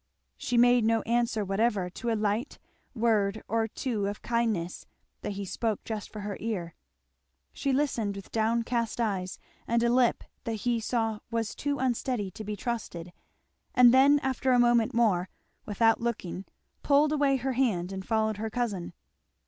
She 0.35 0.57
made 0.57 0.83
no 0.83 1.03
answer 1.03 1.45
whatever 1.45 1.87
to 1.87 2.09
a 2.09 2.15
ligit 2.15 2.57
word 2.95 3.43
or 3.47 3.67
two 3.67 4.07
of 4.07 4.23
kindness 4.23 4.87
that 5.21 5.33
he 5.33 5.45
spoke 5.45 5.83
just 5.83 6.09
for 6.11 6.21
her 6.21 6.37
ear. 6.39 6.73
She 7.53 7.71
listened 7.71 8.15
with 8.15 8.31
downcast 8.31 8.99
eyes 8.99 9.37
and 9.67 9.83
a 9.83 9.91
lip 9.93 10.23
that 10.43 10.61
he 10.65 10.79
saw 10.79 11.19
was 11.29 11.53
too 11.53 11.77
unsteady 11.77 12.31
to 12.31 12.43
be 12.43 12.55
trusted, 12.55 13.13
and 13.75 13.93
then 13.93 14.17
after 14.23 14.51
a 14.53 14.57
moment 14.59 14.95
more, 14.95 15.29
without 15.67 16.01
looking, 16.01 16.45
pulled 16.81 17.11
away 17.11 17.35
her 17.35 17.53
hand 17.53 17.91
and 17.91 18.03
followed 18.03 18.37
her 18.37 18.49
cousin. 18.49 18.93